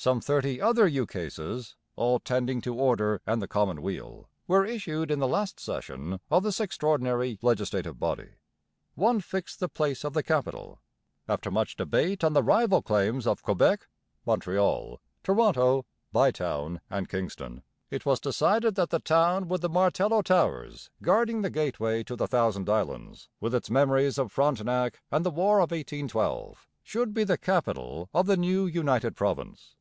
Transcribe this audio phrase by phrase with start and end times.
[0.00, 5.18] Some thirty other ukases, all tending to order and the common weal, were issued in
[5.18, 8.34] the last session of this extraordinary legislative body.
[8.94, 10.78] One fixed the place of the capital.
[11.28, 13.88] After much debate on the rival claims of Quebec,
[14.24, 20.90] Montreal, Toronto, Bytown, and Kingston, it was decided that the town with the martello towers
[21.02, 25.58] guarding the gateway to the Thousand Islands, with its memories of Frontenac and the War
[25.58, 29.74] of 1812, should be the capital of the new united province.